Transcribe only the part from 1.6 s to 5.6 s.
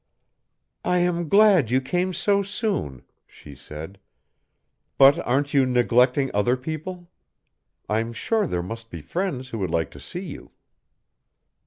you came so soon," she said; "but aren't